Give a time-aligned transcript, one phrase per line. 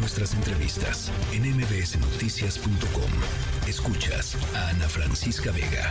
[0.00, 3.10] nuestras entrevistas en mbsnoticias.com.
[3.68, 5.90] Escuchas a Ana Francisca Vega.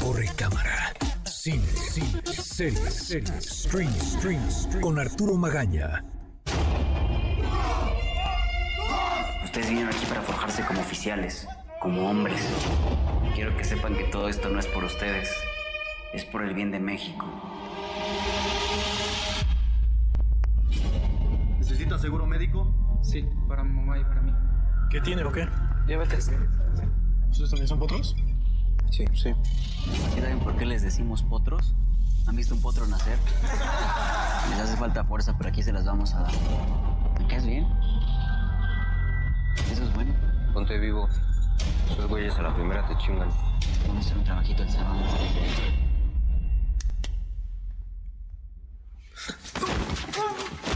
[0.00, 0.92] Corre cámara.
[1.24, 4.82] Cine, cine, series, series, stream, stream, stream.
[4.82, 6.04] Con Arturo Magaña.
[9.44, 11.48] Ustedes vinieron aquí para forjarse como oficiales,
[11.80, 12.40] como hombres.
[13.34, 15.30] Quiero que sepan que todo esto no es por ustedes,
[16.12, 17.26] es por el bien de México.
[21.86, 23.00] ¿Necesita seguro médico?
[23.00, 24.32] Sí, para mi mamá y para mí.
[24.90, 25.48] ¿Qué tiene o qué?
[25.86, 26.32] Diabetes.
[27.30, 28.16] ¿Ustedes también son potros?
[28.90, 29.04] Sí.
[29.14, 29.32] Sí.
[30.12, 31.76] ¿Sí saben por qué les decimos potros?
[32.26, 33.16] ¿Han visto un potro nacer?
[34.50, 36.32] Les hace falta fuerza, pero aquí se las vamos a dar.
[37.20, 37.68] ¿Me caes bien?
[39.70, 40.12] Eso es bueno.
[40.54, 41.08] Ponte vivo.
[41.88, 43.28] Esos güeyes a la primera te chingan.
[43.86, 44.98] Vamos a hacer un trabajito el sábado.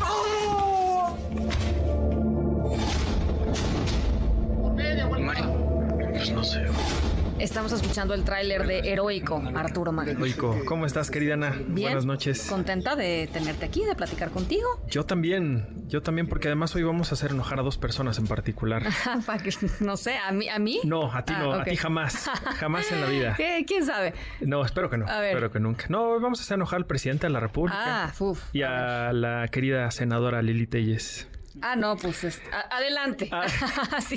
[0.01, 0.70] Mario.
[6.33, 6.65] Pues no sé.
[7.39, 10.19] Estamos escuchando el tráiler de Heroico, Arturo Magaña.
[10.21, 11.51] Rico, ¿cómo estás, querida Ana?
[11.69, 11.89] Bien.
[11.89, 12.47] Buenas noches.
[12.49, 14.69] Contenta de tenerte aquí, de platicar contigo.
[14.89, 18.27] Yo también, yo también, porque además hoy vamos a hacer enojar a dos personas en
[18.27, 18.83] particular.
[19.27, 19.51] Para que-
[19.81, 20.81] no sé, a mí, a mí.
[20.85, 21.61] No, a ti Ah, no, ok.
[21.61, 22.29] a ti jamás,
[22.59, 23.35] jamás en la vida.
[23.37, 23.65] ¿Qué?
[23.67, 24.13] ¿Quién sabe?
[24.41, 25.31] No, espero que no, A ver.
[25.31, 25.87] espero que nunca.
[25.89, 28.41] No, hoy vamos a hacer enojar al presidente de la República Ah, uf.
[28.53, 31.27] y a la querida senadora Lili Telles.
[31.63, 33.29] Ah, no, pues es- a- adelante.
[33.33, 33.47] Ah.
[34.07, 34.17] sí,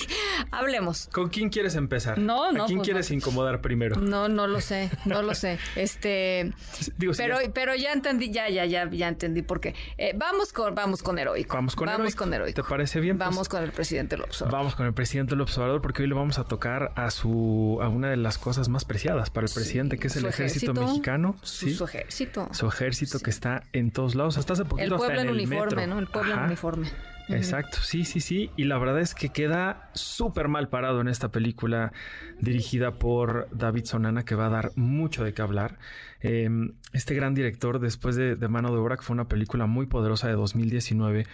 [0.52, 1.10] hablemos.
[1.12, 2.18] ¿Con quién quieres empezar?
[2.18, 3.16] No, no, ¿A quién pues quieres no.
[3.18, 3.96] incomodar primero?
[3.98, 5.58] No, no lo sé, no lo sé.
[5.76, 6.54] Este,
[6.98, 9.76] Digo, si pero, ya- pero ya entendí, ya, ya, ya, ya entendí por qué.
[9.98, 11.56] Eh, vamos con, vamos con heroico.
[11.56, 12.18] Vamos con vamos Heroico.
[12.20, 12.62] con heroico.
[12.64, 13.18] ¿Te parece bien?
[13.18, 14.60] Pues- Vamos con el presidente López Obrador.
[14.60, 17.88] Vamos con el presidente López Obrador porque hoy le vamos a tocar a su a
[17.90, 21.36] una de las cosas más preciadas para el presidente, que es el ejército, mexicano.
[21.42, 21.74] Su, ¿sí?
[21.74, 22.48] su ejército.
[22.52, 25.76] Su ejército que está en todos lados, hasta hace poquito el pueblo hasta en, uniforme,
[25.76, 25.88] metro.
[25.88, 26.00] ¿no?
[26.00, 26.92] El pueblo en uniforme.
[27.30, 28.52] Exacto, sí, sí, sí.
[28.58, 31.94] Y la verdad es que queda súper mal parado en esta película
[32.40, 35.78] dirigida por David Sonana, que va a dar mucho de qué hablar.
[36.22, 36.50] Eh,
[36.92, 40.34] este gran director, después de, Mano de Obra, que fue una película muy poderosa de
[40.34, 41.26] 2019,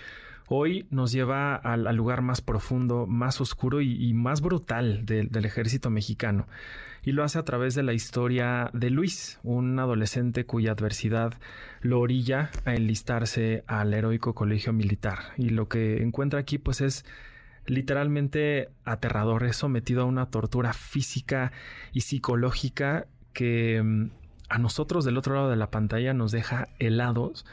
[0.48, 6.48] hoy nos lleva al, lugar más profundo, más oscuro y, más brutal del ejército mexicano.
[7.04, 11.34] Y lo hace a través de la historia de Luis, un adolescente cuya adversidad
[11.82, 15.20] lo orilla a enlistarse al heroico colegio militar.
[15.38, 17.06] Y lo que encuentra aquí pues es
[17.66, 21.52] literalmente aterrador, es sometido a una tortura física
[21.94, 24.10] y psicológica que mm,
[24.50, 27.46] a nosotros del otro lado de la pantalla nos deja helados,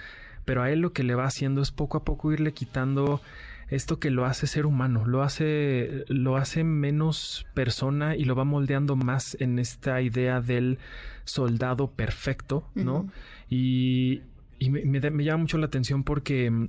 [0.44, 3.20] pero a él lo que le va haciendo es poco a poco irle quitando
[3.68, 8.44] esto que lo hace ser humano, lo hace, lo hace menos persona y lo va
[8.44, 10.78] moldeando más en esta idea del
[11.24, 13.08] soldado perfecto, ¿no?
[13.50, 14.22] Y,
[14.58, 16.68] y me, me llama mucho la atención porque mm,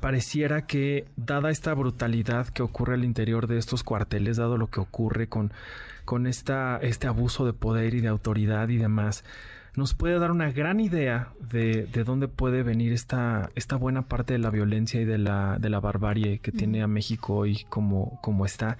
[0.00, 4.80] pareciera que, dada esta brutalidad que ocurre al interior de estos cuarteles, dado lo que
[4.80, 5.52] ocurre con,
[6.04, 9.24] con esta, este abuso de poder y de autoridad y demás,
[9.76, 14.32] nos puede dar una gran idea de, de dónde puede venir esta, esta buena parte
[14.32, 18.20] de la violencia y de la, de la barbarie que tiene a México hoy como,
[18.22, 18.78] como está,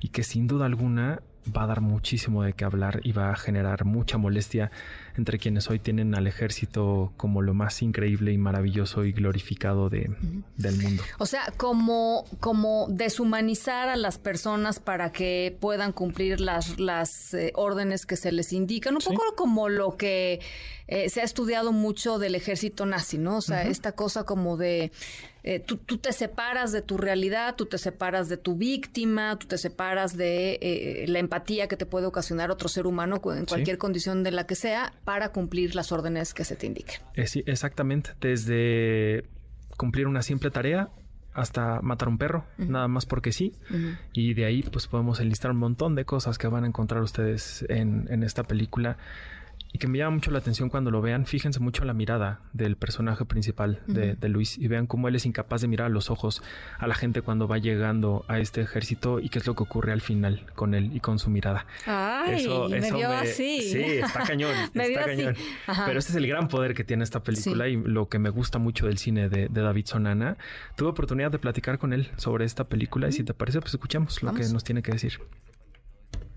[0.00, 1.20] y que sin duda alguna
[1.54, 4.70] va a dar muchísimo de qué hablar y va a generar mucha molestia
[5.16, 10.10] entre quienes hoy tienen al ejército como lo más increíble y maravilloso y glorificado de,
[10.56, 11.02] del mundo.
[11.18, 17.52] O sea, como, como deshumanizar a las personas para que puedan cumplir las, las eh,
[17.54, 19.10] órdenes que se les indican, un Sí.
[19.10, 20.40] poco como lo que
[20.88, 23.36] eh, se ha estudiado mucho del ejército nazi, ¿no?
[23.38, 24.92] O sea, esta cosa como de
[25.46, 29.46] eh, tú, tú te separas de tu realidad, tú te separas de tu víctima, tú
[29.46, 33.46] te separas de eh, la empatía que te puede ocasionar otro ser humano en Sí.
[33.46, 37.00] cualquier condición de la que sea para cumplir las órdenes que se te indiquen.
[37.14, 39.24] Eh, sí, exactamente, desde
[39.76, 40.88] cumplir una simple tarea
[41.34, 43.52] hasta matar un perro, nada más porque sí.
[44.14, 47.64] Y de ahí pues podemos enlistar un montón de cosas que van a encontrar ustedes
[47.68, 48.96] en, en esta película.
[49.72, 52.40] Y que me llama mucho la atención cuando lo vean, fíjense mucho en la mirada
[52.52, 55.90] del personaje principal de, de Luis y vean cómo él es incapaz de mirar a
[55.90, 56.42] los ojos
[56.78, 59.92] a la gente cuando va llegando a este ejército y qué es lo que ocurre
[59.92, 61.66] al final con él y con su mirada.
[61.84, 63.60] Ay, me vio así.
[63.62, 64.54] Sí, está cañón.
[64.74, 65.34] Me está cañón.
[65.86, 68.58] Pero este es el gran poder que tiene esta película y lo que me gusta
[68.58, 70.36] mucho del cine de, de David Sonana.
[70.76, 74.22] Tuve oportunidad de platicar con él sobre esta película y si te parece, pues escuchamos
[74.22, 75.18] lo que nos tiene que decir.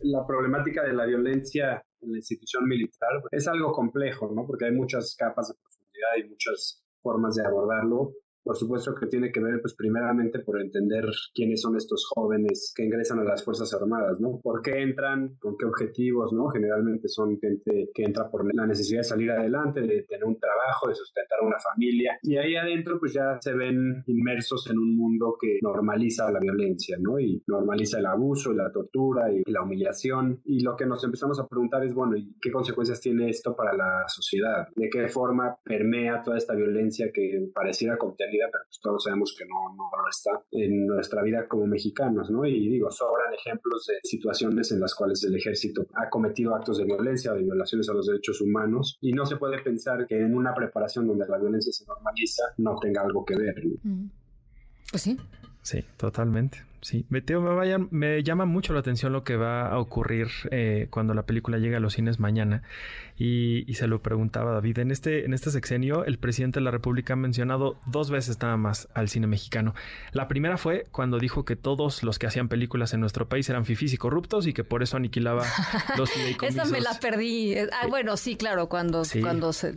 [0.01, 4.45] La problemática de la violencia en la institución militar es algo complejo, ¿no?
[4.45, 8.13] Porque hay muchas capas de profundidad y muchas formas de abordarlo.
[8.43, 12.83] Por supuesto que tiene que ver, pues, primeramente por entender quiénes son estos jóvenes que
[12.83, 14.39] ingresan a las Fuerzas Armadas, ¿no?
[14.41, 15.35] ¿Por qué entran?
[15.39, 16.47] ¿Con qué objetivos, no?
[16.49, 20.87] Generalmente son gente que entra por la necesidad de salir adelante, de tener un trabajo,
[20.87, 22.17] de sustentar una familia.
[22.21, 26.97] Y ahí adentro, pues, ya se ven inmersos en un mundo que normaliza la violencia,
[26.99, 27.19] ¿no?
[27.19, 30.41] Y normaliza el abuso, la tortura y la humillación.
[30.45, 33.73] Y lo que nos empezamos a preguntar es, bueno, ¿y qué consecuencias tiene esto para
[33.73, 34.67] la sociedad?
[34.75, 39.45] ¿De qué forma permea toda esta violencia que pareciera contenida pero pues todos sabemos que
[39.45, 42.45] no, no está en nuestra vida como mexicanos, ¿no?
[42.45, 46.85] Y digo, sobran ejemplos de situaciones en las cuales el ejército ha cometido actos de
[46.85, 50.35] violencia o de violaciones a los derechos humanos y no se puede pensar que en
[50.35, 53.55] una preparación donde la violencia se normaliza no tenga algo que ver.
[54.91, 55.17] Pues sí.
[55.61, 56.68] Sí, totalmente.
[56.81, 57.21] Sí, me,
[57.91, 61.75] me, llama mucho la atención lo que va a ocurrir eh, cuando la película llegue
[61.75, 62.63] a los cines mañana.
[63.17, 64.79] Y, se lo preguntaba David.
[64.79, 68.55] En este, en este sexenio, el presidente de la República ha mencionado dos veces nada
[68.55, 69.75] más al cine mexicano.
[70.13, 73.65] La primera fue cuando dijo que todos los que hacían películas en nuestro país eran
[73.65, 75.45] fifís y corruptos y que por eso aniquilaba
[75.97, 76.61] los fideicomisos.
[76.63, 77.55] Esa me la perdí.
[77.57, 79.75] Ah, bueno, sí, claro, cuando, cuando, se,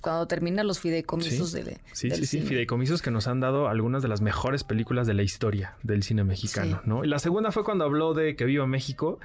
[0.00, 1.62] cuando terminan los fideicomisos sí.
[1.62, 5.14] de, sí, sí, sí, fideicomisos que nos han dado algunas de las mejores películas de
[5.14, 7.04] la historia del cine mexicano, ¿no?
[7.04, 9.18] Y la segunda fue cuando habló de que viva México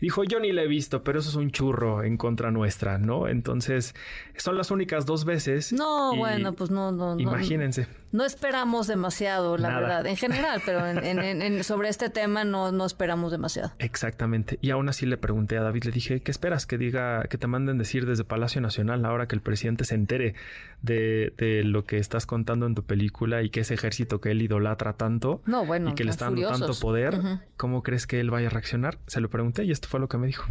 [0.00, 3.28] dijo, yo ni la he visto, pero eso es un churro en contra nuestra, ¿no?
[3.28, 3.94] Entonces,
[4.36, 5.72] son las únicas dos veces.
[5.72, 7.18] No, bueno, pues no, no.
[7.18, 7.86] Imagínense.
[8.10, 13.32] No, esperamos demasiado, la verdad, en general, pero en, sobre este tema no, no esperamos
[13.32, 13.72] demasiado.
[13.78, 14.58] Exactamente.
[14.62, 17.46] Y aún así le pregunté a David, le dije, ¿qué esperas que diga, que te
[17.46, 20.34] manden decir desde Palacio Nacional ahora que el presidente se entere
[20.80, 24.40] de, de lo que estás contando en tu película y que ese ejército que él
[24.40, 27.18] idolatra tanto no, bueno, y que le está dando tanto poder,
[27.56, 28.98] ¿cómo crees que él vaya a reaccionar?
[29.06, 30.44] Se lo pregunté y esto fue lo que me dijo.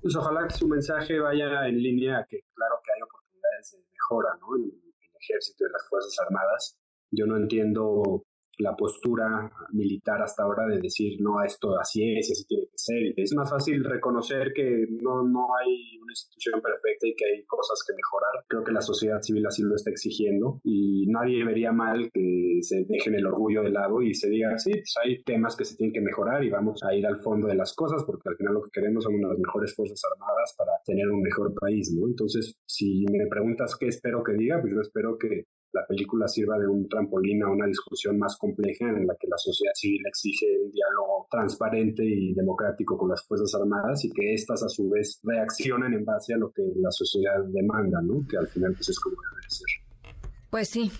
[0.00, 4.30] Pues ojalá que su mensaje vaya en línea, que claro que hay oportunidades de mejora
[4.40, 4.56] ¿no?
[4.56, 6.78] en el ejército y las Fuerzas Armadas.
[7.10, 8.24] Yo no entiendo
[8.58, 13.14] la postura militar hasta ahora de decir, no, esto así es así tiene que ser.
[13.16, 17.82] Es más fácil reconocer que no, no hay una institución perfecta y que hay cosas
[17.86, 18.44] que mejorar.
[18.48, 22.84] Creo que la sociedad civil así lo está exigiendo y nadie vería mal que se
[22.84, 25.92] dejen el orgullo de lado y se diga, sí, pues hay temas que se tienen
[25.92, 28.62] que mejorar y vamos a ir al fondo de las cosas porque al final lo
[28.62, 32.06] que queremos son unas mejores Fuerzas Armadas para tener un mejor país, ¿no?
[32.06, 36.58] Entonces, si me preguntas qué espero que diga, pues yo espero que la película sirva
[36.58, 40.46] de un trampolín a una discusión más compleja en la que la sociedad civil exige
[40.64, 45.20] un diálogo transparente y democrático con las Fuerzas Armadas y que éstas a su vez
[45.22, 48.26] reaccionen en base a lo que la sociedad demanda, ¿no?
[48.28, 50.14] Que al final pues es como debe ser.
[50.50, 50.90] Pues sí,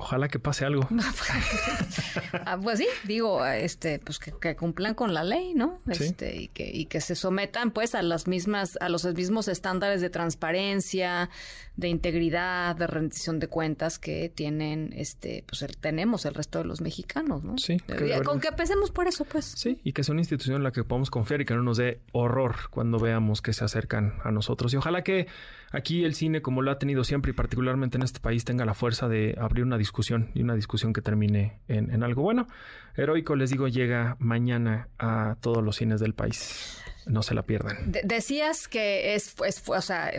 [0.00, 0.88] Ojalá que pase algo.
[2.44, 5.80] Ah, pues sí, digo, este, pues que, cumplan con la ley, ¿no?
[5.86, 10.00] Este, y que, y que se sometan pues a las mismas, a los mismos estándares
[10.00, 11.30] de transparencia,
[11.76, 16.80] de integridad, de rendición de cuentas que tienen, este, pues tenemos el resto de los
[16.80, 17.58] mexicanos, ¿no?
[17.58, 17.78] Sí.
[18.24, 19.44] con que empecemos por eso, pues.
[19.44, 21.76] Sí, y que sea una institución en la que podamos confiar y que no nos
[21.76, 24.72] dé horror cuando veamos que se acercan a nosotros.
[24.74, 25.28] Y ojalá que
[25.70, 28.74] aquí el cine, como lo ha tenido siempre y particularmente en este país, tenga la
[28.74, 29.87] fuerza de abrir una discusión
[30.34, 32.46] y una discusión que termine en, algo bueno.
[32.96, 36.78] Heroico, les digo, llega mañana a todos los cines del país.
[37.06, 37.92] No se la pierdan.
[38.04, 39.34] decías que es,
[39.66, 40.12] o sea,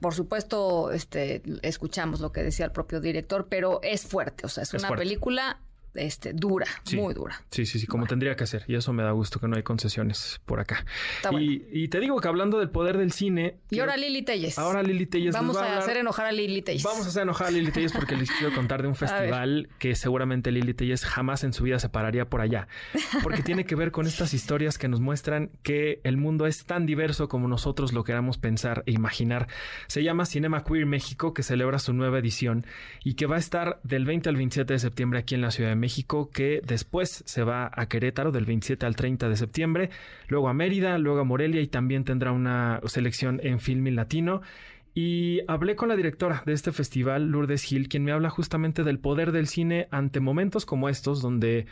[0.00, 4.62] por supuesto, este, escuchamos lo que decía el propio director, pero es fuerte, o sea,
[4.62, 5.58] es, una película
[5.94, 7.42] este, dura, muy dura.
[7.50, 8.64] Sí, sí, sí, como tendría que ser.
[8.68, 10.84] Y eso me da gusto que no hay concesiones por acá.
[11.32, 13.58] y, te digo que hablando del poder del cine.
[13.70, 14.58] Y ahora Lili Telles.
[14.58, 15.34] Ahora Lili Telles.
[15.34, 16.82] Vamos a, hacer enojar a Lili Telles.
[16.82, 19.94] Vamos a hacer enojar a Lili Telles porque les quiero contar de un festival que
[19.94, 22.68] seguramente Lili Telles jamás en su vida se pararía por allá.
[23.22, 26.86] Porque tiene que ver con estas historias que nos muestran que el mundo es tan
[26.86, 29.48] diverso como nosotros lo queramos pensar e imaginar.
[29.86, 32.66] Se llama Cinema Queer México, que celebra su nueva edición
[33.02, 35.70] y que va a estar del 20 al 27 de septiembre aquí en la Ciudad
[35.70, 35.83] de México.
[35.84, 39.90] México, que después se va a Querétaro del 27 al 30 de septiembre,
[40.28, 44.40] luego a Mérida, luego a Morelia y también tendrá una selección en Filming Latino.
[44.94, 48.98] Y hablé con la directora de este festival, Lourdes Gil, quien me habla justamente del
[48.98, 51.66] poder del cine ante momentos como estos, donde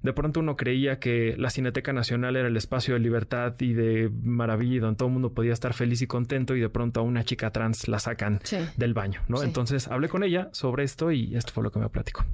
[0.00, 4.10] de pronto uno creía que la Cineteca Nacional era el espacio de libertad y de
[4.22, 7.22] maravilla, donde todo el mundo podía estar feliz y contento, y de pronto a una
[7.22, 8.40] chica trans la sacan
[8.76, 9.42] del baño, ¿no?
[9.42, 12.24] Entonces hablé con ella sobre esto y esto fue lo que me platicó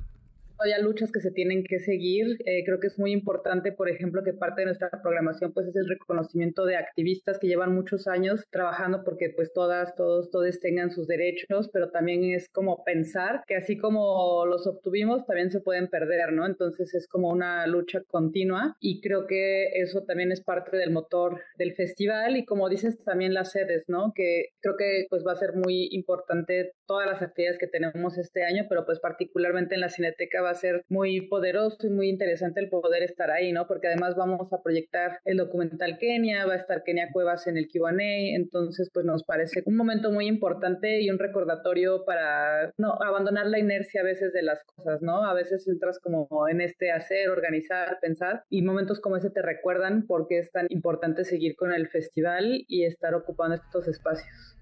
[0.65, 2.39] todavía luchas que se tienen que seguir.
[2.47, 5.77] Eh, creo que es muy importante, por ejemplo, que parte de nuestra programación pues es
[5.77, 10.91] el reconocimiento de activistas que llevan muchos años trabajando porque pues todas, todos, todos tengan
[10.91, 15.89] sus derechos, pero también es como pensar que así como los obtuvimos, también se pueden
[15.89, 16.47] perder, ¿no?
[16.47, 21.43] Entonces es como una lucha continua y creo que eso también es parte del motor
[21.59, 24.13] del festival y como dices también las sedes, ¿no?
[24.15, 28.45] Que creo que pues va a ser muy importante todas las actividades que tenemos este
[28.45, 32.69] año, pero pues particularmente en la Cineteca va ser muy poderoso y muy interesante el
[32.69, 33.67] poder estar ahí, ¿no?
[33.67, 37.69] Porque además vamos a proyectar el documental Kenia, va a estar Kenia Cuevas en el
[37.69, 43.47] Q&A, entonces pues nos parece un momento muy importante y un recordatorio para no abandonar
[43.47, 45.25] la inercia a veces de las cosas, ¿no?
[45.25, 50.07] A veces entras como en este hacer, organizar, pensar y momentos como ese te recuerdan
[50.07, 54.54] por qué es tan importante seguir con el festival y estar ocupando estos espacios.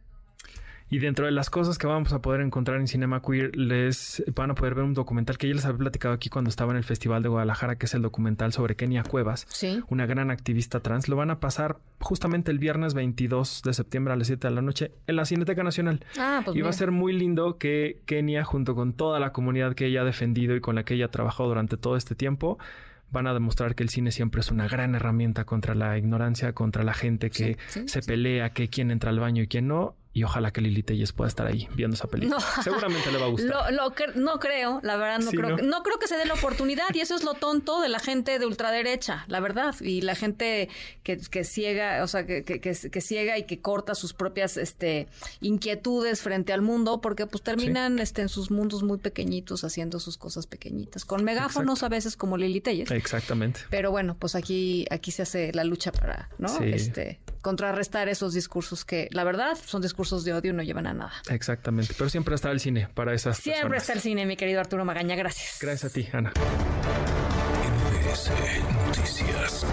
[0.93, 4.51] Y dentro de las cosas que vamos a poder encontrar en Cinema Queer, les van
[4.51, 6.85] a poder ver un documental que ya les había platicado aquí cuando estaba en el
[6.85, 9.47] Festival de Guadalajara, que es el documental sobre Kenia Cuevas,
[9.89, 11.09] una gran activista trans.
[11.09, 14.61] Lo van a pasar justamente el viernes 22 de septiembre a las 7 de la
[14.61, 16.05] noche en la Cineteca Nacional.
[16.19, 19.75] Ah, pues y va a ser muy lindo que Kenia, junto con toda la comunidad
[19.75, 22.59] que ella ha defendido y con la que ella ha trabajado durante todo este tiempo,
[23.11, 26.85] van a demostrar que el cine siempre es una gran herramienta contra la ignorancia, contra
[26.85, 30.53] la gente que se pelea, que quién entra al baño y quién no, y ojalá
[30.53, 32.39] que Lili Telles pueda estar ahí viendo esa película.
[32.63, 33.73] Seguramente le va a gustar.
[33.73, 35.57] Lo, no creo, la verdad, no creo.
[35.57, 35.83] ¿no?
[35.83, 38.45] creo que se dé la oportunidad y eso es lo tonto de la gente de
[38.45, 39.75] ultraderecha, la verdad.
[39.81, 40.69] Y la gente
[41.03, 45.09] que, que ciega, o sea, que, que, que, ciega y que corta sus propias este,
[45.41, 50.19] inquietudes frente al mundo porque pues terminan este, en sus mundos muy pequeñitos haciendo sus
[50.19, 51.07] cosas pequeñitas.
[51.07, 52.91] Con megáfonos a veces como Lili Telles.
[52.91, 53.61] Exactamente.
[53.71, 56.61] Pero bueno, pues aquí, aquí se hace la lucha para, ¿no?
[56.61, 60.95] Este, contrarrestar esos discursos que, la verdad, son discursos cursos de odio no llevan a
[60.95, 61.13] nada.
[61.29, 64.85] Exactamente, pero siempre está el cine para esas Siempre está el cine, mi querido Arturo
[64.85, 65.59] Magaña, gracias.
[65.61, 66.33] Gracias a ti, Ana.
[68.87, 69.65] Noticias.